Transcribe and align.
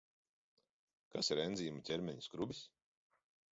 Kas 1.17 1.29
ir 1.35 1.43
enzīmu 1.45 1.85
ķermeņa 1.91 2.27
skrubis? 2.31 2.65